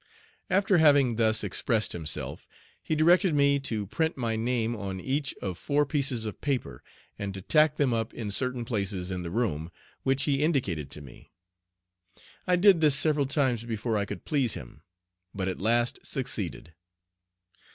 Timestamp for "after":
0.49-0.79